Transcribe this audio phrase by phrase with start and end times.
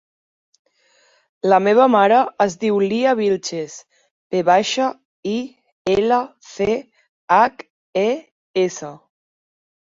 [1.51, 3.75] La meva mare es diu Lya Vilches:
[4.37, 4.87] ve baixa,
[5.33, 5.35] i,
[5.97, 6.19] ela,
[6.55, 6.69] ce,
[7.37, 7.63] hac,
[8.07, 8.09] e,
[8.65, 8.93] essa.